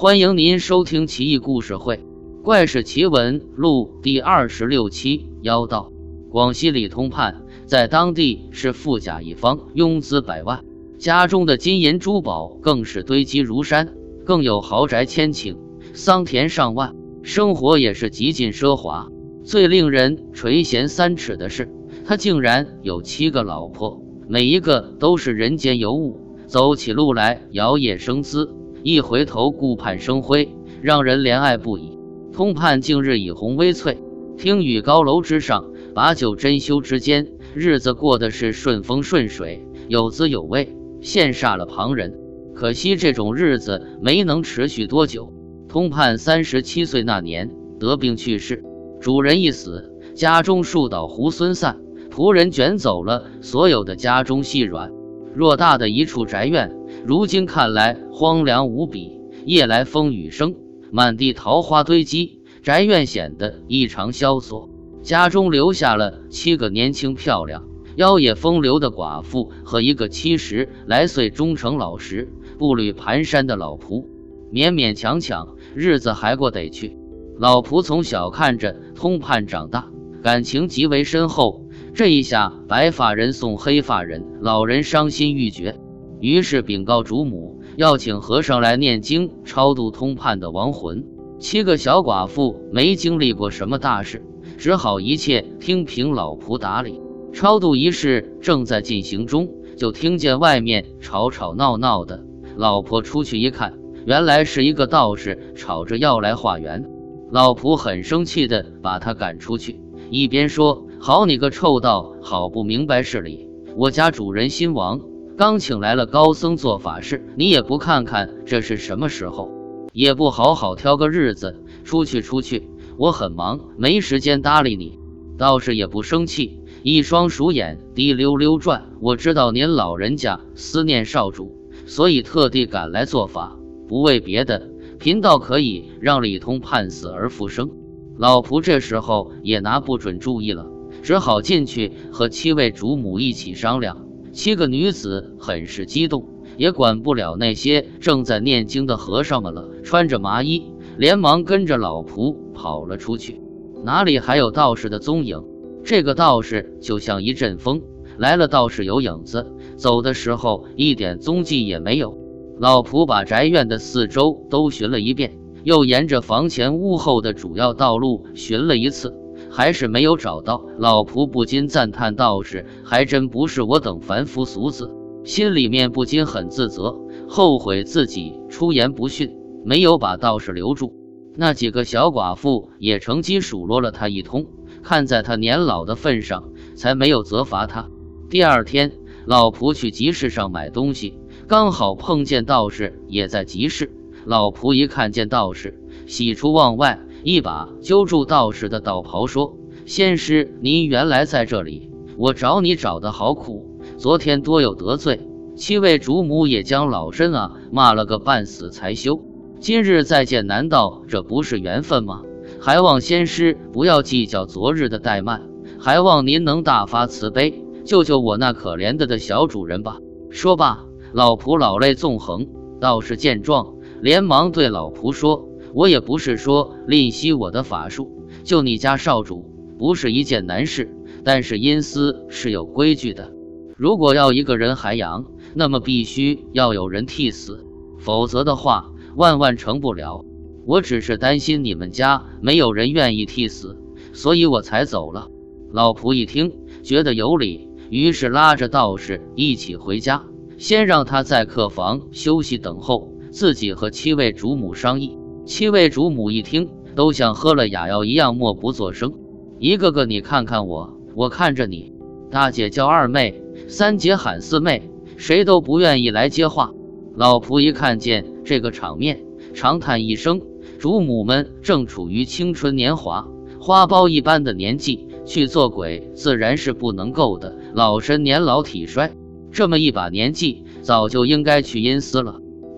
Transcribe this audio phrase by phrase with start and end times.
[0.00, 1.96] 欢迎您收听《奇异故事会·
[2.42, 5.28] 怪事奇闻录》第二十六期。
[5.42, 5.92] 妖道，
[6.30, 10.64] 广西李通判在当地是富甲一方，拥资百万，
[10.98, 13.92] 家中的金银珠宝更是堆积如山，
[14.24, 15.58] 更有豪宅千顷，
[15.92, 19.06] 桑田上万，生活也是极尽奢华。
[19.44, 21.70] 最令人垂涎三尺的是，
[22.06, 28.56] 他竟然有七个老婆，每一个都是人间尤物，走起路来摇曳生姿。
[28.82, 30.48] 一回头，顾盼生辉，
[30.80, 31.98] 让人怜爱不已。
[32.32, 33.98] 通判近日以红微翠，
[34.38, 35.64] 听雨高楼之上，
[35.94, 42.14] 把酒珍馐之间，日子过得是顺风顺水，有滋有味，羡煞了旁人。
[42.54, 45.32] 可惜这种日子没能持续多久。
[45.68, 48.64] 通判三十七岁那年得病去世，
[49.00, 54.90] 主人一死，家中树倒猢狲散，仆人卷走了所有的家中细软。
[55.36, 56.74] 偌大的一处宅院。
[57.04, 60.54] 如今看来荒凉无比，夜来风雨声，
[60.92, 64.68] 满地桃花堆积，宅院显得异常萧索。
[65.02, 74.04] 家中留下了七个年轻漂亮、妖冶风流的寡妇和一个七十来岁、忠诚老实、步履蹒跚的老仆，
[74.52, 76.98] 勉勉强强日子还过得去。
[77.38, 79.88] 老仆从小看着通判长大，
[80.22, 81.64] 感情极为深厚。
[81.94, 85.80] 这一下，白发人送黑发人，老人伤心欲绝。
[86.20, 91.04] 于是禀告主母，要请和尚来念经超度通判的亡魂。
[91.38, 94.22] 七个小寡妇没经历过什么大事，
[94.58, 97.00] 只好一切听凭老仆打理。
[97.32, 102.22] 超度仪式正在进行中，就听见外面吵吵闹闹的。
[102.56, 106.84] 老婆出去一看，原来是一个道士吵着要来化缘。
[107.30, 113.48] 老仆很生气的把他赶出去，一边说：“好你个臭道，好不明白事理！
[113.76, 115.00] 我家主人新亡。”
[115.40, 119.50] 刚请来了高僧做法事，你也不看看这是什么时候，
[119.94, 122.68] 也不好好挑个日子出去出去。
[122.98, 124.98] 我很忙，没时间搭理你。
[125.38, 128.90] 道士也不生气，一双鼠眼滴溜溜转。
[129.00, 131.56] 我知道您老人家思念少主，
[131.86, 133.56] 所以特地赶来做法，
[133.88, 134.68] 不为别的，
[134.98, 137.70] 贫道可以让李通判死而复生。
[138.18, 140.66] 老仆这时候也拿不准主意了，
[141.02, 144.04] 只好进去和七位主母一起商量。
[144.32, 150.64] 七个女子很是激动，也管不了那些正在念经的和尚们了，穿着麻衣，
[150.96, 153.40] 连忙跟着老仆跑了出去。
[153.84, 155.42] 哪里还有道士的踪影？
[155.82, 157.80] 这个道士就像一阵风，
[158.18, 159.46] 来了道士有影子，
[159.76, 162.18] 走的时候一点踪迹也没有。
[162.58, 169.14] 老仆把宅院的四周都寻了一遍，又沿着房前屋后的主要道路寻了一次。
[169.60, 174.90] 还是没有找到，老仆不禁赞叹道士还真不是我等凡夫俗子，
[175.22, 176.98] 心里面不禁很自责，
[177.28, 180.94] 后悔自己出言不逊，没有把道士留住。
[181.36, 184.46] 那几个小寡妇也乘机数落了他一通，
[184.82, 187.90] 看在他年老的份上，才没有责罚他。
[188.30, 188.92] 第二天，
[189.26, 193.92] 老仆去集市上买东西，刚好碰见道士也在集市。
[194.24, 196.98] 老仆一看见道士，喜出望外。
[197.22, 203.78] 一把揪住道士的道袍，说：“仙师，您原来在这里，我找你找的好苦。
[203.98, 205.20] 昨天多有得罪，
[205.54, 209.20] 七位主母也将老身啊骂了个半死才休。
[209.58, 212.22] 今日再见，难道这不是缘分吗？
[212.58, 215.42] 还望仙师不要计较昨日的怠慢，
[215.78, 219.98] 还望您能大发慈悲，救救我那可怜的的小主人吧。”
[220.30, 222.46] 说罢，老仆老泪纵横。
[222.80, 225.49] 道士见状，连忙对老仆说。
[225.74, 230.94] 我也不是说吝惜我的法术，救你家少主不是一件难事。
[231.22, 233.30] 但是阴司是有规矩的，
[233.76, 237.66] 如果要一个人还阳，那么必须要有人替死，
[237.98, 240.24] 否则的话万万成不了。
[240.64, 243.76] 我只是担心你们家没有人愿意替死，
[244.12, 245.28] 所以我才走了。
[245.72, 246.52] 老仆一听
[246.82, 250.24] 觉得有理，于是拉着道士一起回家，
[250.56, 255.18] 先让他在客房休息等候，自己和七位主母商议。
[255.50, 259.12] 七位主母一听，都像喝了哑药一样默不作声，
[259.58, 261.92] 一个个你看看我，我看着你。
[262.30, 266.72] 大姐叫二妹，三姐喊四妹，谁都不愿意来接话。
[267.16, 270.40] 老仆一看见这个场面，长叹一声：
[270.78, 273.26] 主母们正处于青春年华、
[273.58, 277.56] 花苞一般的年纪，去做鬼自然是不能够的。
[277.74, 279.12] 老身年老体衰，
[279.50, 282.36] 这么一把年纪，早就应该去阴司了。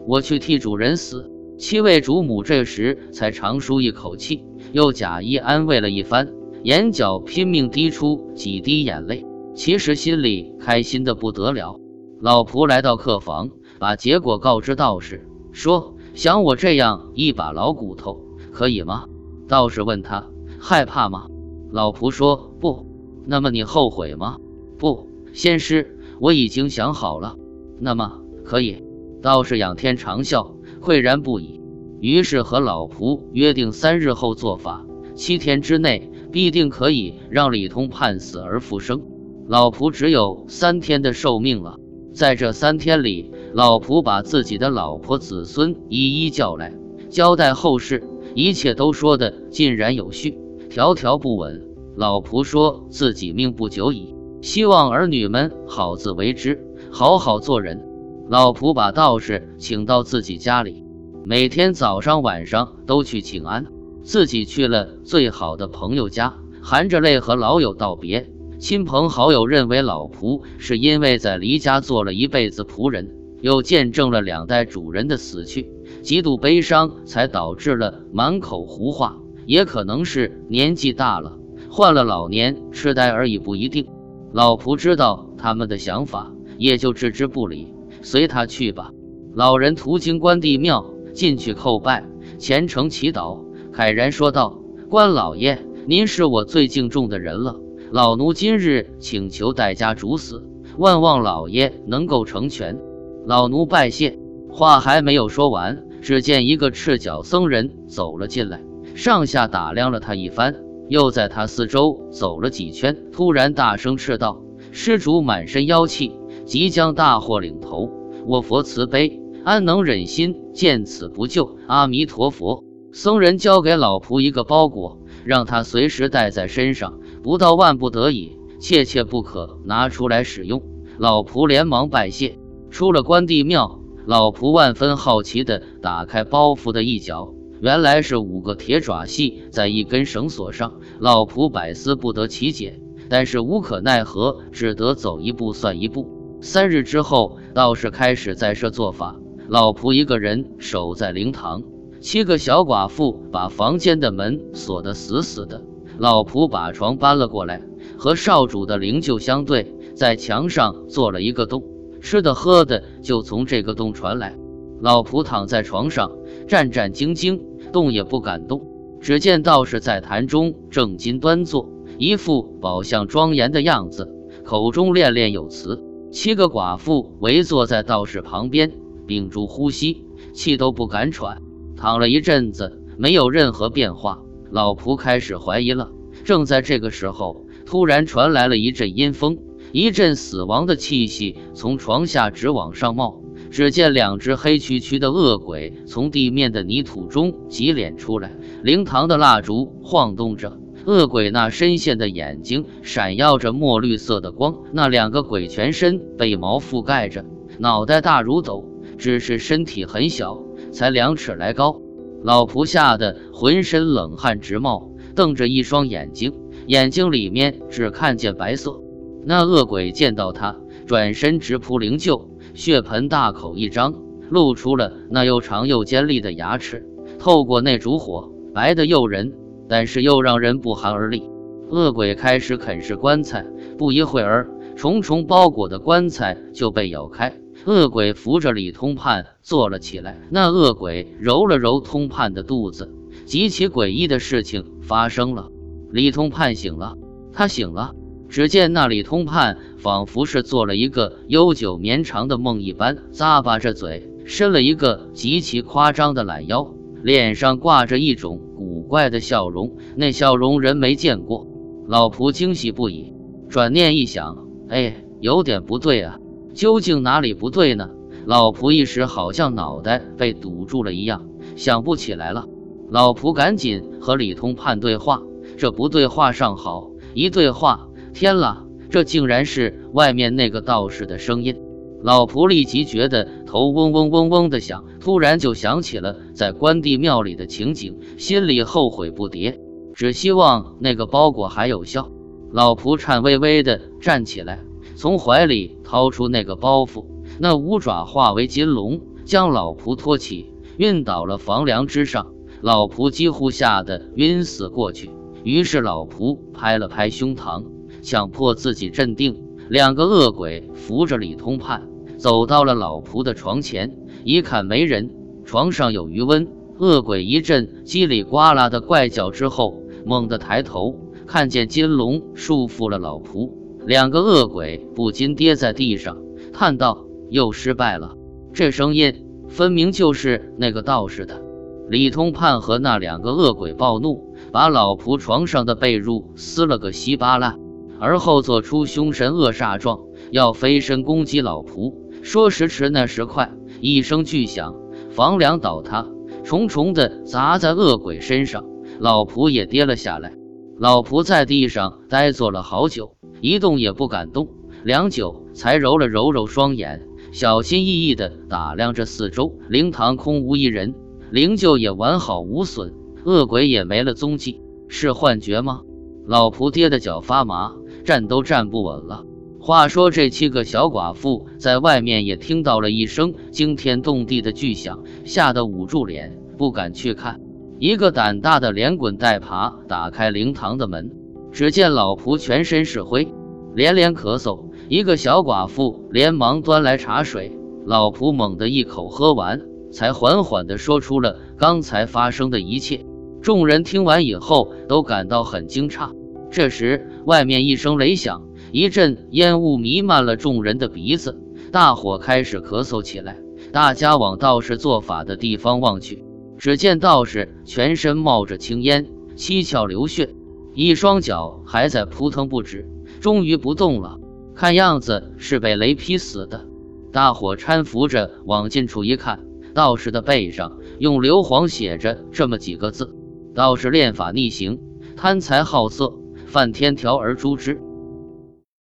[0.08, 1.28] 我去替主人死。
[1.62, 9.24] 七位主母这时才长舒一口气，又假意安慰了一番，眼角拼命滴出几滴眼泪，
[9.54, 11.78] 其实心里开心的不得了。
[12.20, 13.48] 老仆来到客房，
[13.78, 18.20] 把结果告知道士，说：“想我这样一把老骨头
[18.50, 19.04] 可以吗？
[19.46, 20.26] 道士问他
[20.58, 21.28] 害怕吗？
[21.70, 22.84] 老仆说不。
[23.24, 24.36] 那么你后悔吗？
[24.78, 27.36] 不，仙师，我已经想好了。
[27.78, 28.82] 那么可以。
[29.22, 31.60] 道士仰天长啸，喟然不已。
[32.00, 34.84] 于是和老仆约定三日后做法，
[35.14, 39.00] 七天之内必定可以让李通判死而复生。
[39.46, 41.76] 老仆只有三天的寿命了，
[42.12, 46.74] 在这三天里，老仆把自己的老婆子孙一一叫来，
[47.08, 48.02] 交代后事，
[48.34, 50.36] 一切都说得井然有序，
[50.68, 51.68] 条条不紊。
[51.94, 56.58] 老仆说自己命不久矣，希望儿女们好自为之，
[56.90, 57.91] 好好做人。
[58.28, 60.84] 老仆把道士请到自己家里。
[61.24, 63.66] 每天早上晚上都去请安，
[64.02, 68.28] 自己去了最好的朋友家，含着泪和老友道别。
[68.58, 75.68] 亲朋好友认为老仆是因为在离家做了一辈子仆人，又见证了两代主人的死去，
[76.00, 79.18] 极度悲伤，才导致了满口胡话。
[79.46, 81.36] 也可能是年纪大了，
[81.68, 83.88] 患了老年痴呆而已，不一定。
[84.32, 88.90] 老仆知道他们的想法，也就置之不理，随他去吧。
[89.34, 90.92] 老人途经关帝庙。
[91.12, 92.06] 进去叩拜，
[92.38, 97.60] 虔诚祈祷，慨然说道：“关老爷，您是我最敬重的人了。
[97.90, 100.42] 老奴今日请求代家主死，
[100.78, 102.80] 万望老爷能够成全。”
[103.28, 104.18] 老奴拜谢。
[104.48, 108.62] 话还没有说完，只见一个赤脚僧人走了进来，
[108.94, 110.56] 上下打量了他一番，
[110.88, 117.90] 又在他四周走了几圈，突然大声斥道：“施主满身妖气，即将大祸临头，
[118.26, 121.56] 我佛慈悲。”安能忍心见此不救？
[121.66, 122.62] 阿弥陀佛！
[122.92, 130.62] 僧人交给老仆一个包裹，让他随时带在身上，不到万不得已，切切不可拿出来使用。
[130.96, 132.38] 老仆连忙拜谢。
[132.70, 140.74] 出了关帝庙，老仆万分好奇地打开包袱的一角，原来是五个铁爪系在一根绳索上。
[141.00, 146.21] 老仆百思不得其解，但是无可奈何，只得走一步算一步。
[146.44, 149.14] 三日之后，道士开始在设做法。
[149.46, 151.62] 老仆一个人守在灵堂，
[152.00, 155.62] 七个小寡妇把房间的门锁得死死的。
[155.98, 157.62] 老仆把床搬了过来，
[157.96, 161.62] 和少主的灵柩相对，在墙上做了一个洞，
[162.00, 164.36] 吃的喝的就从这个洞传来。
[164.80, 166.10] 老仆躺在床上，
[166.48, 167.40] 战战兢兢，
[167.72, 168.66] 动也不敢动。
[169.00, 174.08] 只见道士在坛中正襟端坐，一副宝相庄严的样子，
[174.42, 175.80] 口中念念有词。
[176.12, 178.70] 七个寡妇围坐在道士旁边。
[179.06, 180.04] 屏住呼吸，
[180.34, 181.42] 气都不敢喘。
[181.74, 184.22] 躺了一阵子，没有任何变化。
[184.50, 185.90] 老仆开始怀疑了。
[186.22, 189.38] 正在这个时候，突然传来了一阵阴风，
[189.72, 193.22] 一阵死亡的气息从床下直往上冒。
[193.50, 198.34] 只见两只黑黢黢的恶鬼从地面的泥土中挤脸出来。
[198.62, 204.58] 灵堂的蜡烛晃动着，恶鬼那深陷的眼睛闪耀着墨绿色的光。
[204.72, 207.24] 那两个鬼全身被毛覆盖着，
[207.58, 208.68] 脑袋大如斗。
[208.98, 211.80] 只是身体很小，才两尺来高。
[212.22, 216.32] 老仆吓得浑身冷汗直冒，瞪着一双眼睛，
[216.66, 218.80] 眼睛里面只看见白色。
[219.24, 220.56] 那恶鬼见到他，
[220.86, 223.94] 转身直扑灵柩，血盆大口一张，
[224.30, 226.86] 露出了那又长又尖利的牙齿，
[227.18, 229.32] 透过那烛火，白的诱人，
[229.72, 231.22] 但是又让人不寒而栗。
[231.70, 233.46] 恶鬼开始啃食棺材，
[233.78, 237.32] 不一会儿，重重包裹的棺材就被咬开。
[237.64, 242.92] 恶鬼扶着李通判坐了起来，那恶鬼揉了揉通判的肚子，
[243.24, 245.48] 极其诡异的事情发生了。
[245.90, 246.98] 李通判醒了，
[247.32, 247.94] 他醒了。
[248.28, 261.46] 只见那李通判仿佛是做了一个悠久绵长的梦一般，咂巴着嘴，伸了一个极其夸张的懒腰，脸上挂着一种古怪的笑容，那笑容人没见过。
[261.88, 263.14] 老仆惊喜不已，
[263.48, 266.18] 转念一想，哎，有点不对啊。
[266.52, 267.88] 究竟哪里不对呢？
[268.26, 272.44] 老仆一时好像脑袋被堵住了一样，想不起来了。
[272.90, 275.22] 老仆赶紧和李通判对话，
[275.56, 278.66] 这不对话尚好，一对话，天啦！
[278.90, 281.56] 这竟然是外面那个道士的声音。
[282.02, 289.56] 老仆立即觉得头嗡嗡嗡嗡的响，突然就想起了在关帝庙里的情景，心里后悔不迭，
[289.94, 292.10] 只希望那个包裹还有效。
[292.50, 294.60] 老仆颤巍巍地站起来。
[294.94, 297.06] 从怀里掏出那个包袱，
[297.40, 302.32] 那五爪化为金龙，将老仆托起，晕倒了房梁之上。
[302.60, 305.10] 老仆几乎吓得晕死过去。
[305.42, 307.64] 于是老仆拍了拍胸膛，
[308.00, 309.42] 强迫自己镇定。
[309.68, 311.88] 两个恶鬼扶着李通判，
[312.22, 315.10] 走到了老仆的床前，一看没人，
[315.44, 316.46] 床上有余温。
[316.78, 320.94] 恶鬼一阵叽里呱啦的怪叫之后，猛地抬头，
[321.26, 323.50] 看见金龙束缚了老仆，
[323.86, 326.16] 两个恶鬼不禁跌在地上，
[326.52, 328.14] 叹道：“又失败了。”
[328.54, 331.42] 这声音分明就是那个道士的。
[331.88, 337.58] 李通判和那两个恶鬼暴怒，把老仆床上的被褥撕了个稀巴烂，
[337.98, 339.98] 而后做出凶神恶煞状，
[340.30, 342.00] 要飞身攻击老仆。
[342.22, 344.76] 说时迟，那时快，一声巨响，
[345.10, 346.06] 房梁倒塌。
[346.44, 348.64] 重重的砸在恶鬼身上，
[349.00, 350.32] 老仆也跌了下来。
[350.78, 354.48] 老仆在地上呆坐了好久，一动也不敢动。
[354.84, 359.58] 良久，才揉了揉揉双眼，小心翼翼地打量着四周。
[359.68, 360.94] 灵堂空无一人，
[361.30, 364.60] 灵柩也完好无损，恶鬼也没了踪迹。
[364.88, 365.82] 是幻觉吗？
[366.26, 367.74] 老仆跌得脚发麻，
[368.04, 369.24] 站都站不稳了。
[369.64, 377.40] 话说，这七个小寡妇在外面也听到了一声惊天动地的巨响，吓得捂住脸，不敢去看。
[377.78, 381.12] 一个胆大的连滚带爬打开灵堂的门，
[381.52, 383.28] 只见老仆全身是灰，
[383.72, 384.64] 连连咳嗽。
[384.88, 389.60] 一个小寡妇连忙端来茶水，老仆猛地一口喝完，
[389.92, 393.06] 才缓缓地说出了刚才发生的一切。
[393.40, 396.10] 众人听完以后都感到很惊诧。
[396.50, 398.42] 这时，外面一声雷响。
[398.72, 401.38] 一阵烟雾弥漫了众人的鼻子，
[401.70, 403.36] 大伙开始咳嗽起来。
[403.70, 406.24] 大家往道士做法的地方望去，
[406.56, 410.34] 只见道士全身冒着青烟，七窍流血，
[410.74, 412.88] 一双脚还在扑腾不止，
[413.20, 414.18] 终于不动了。
[414.54, 416.64] 看样子是被雷劈死的。
[417.12, 419.40] 大伙搀扶着往近处一看，
[419.74, 423.14] 道士的背上用硫磺写着这么几个字
[423.54, 424.80] ：“道士练法逆行，
[425.14, 426.14] 贪财好色，
[426.46, 427.78] 犯天条而诛之。”